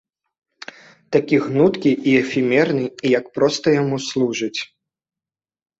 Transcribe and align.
Такі 1.15 1.35
гнуткі 1.45 1.91
і 2.13 2.15
эфемерны, 2.23 2.85
і 2.89 3.07
як 3.19 3.25
проста 3.39 3.65
яму 3.81 4.05
служыць. 4.11 4.59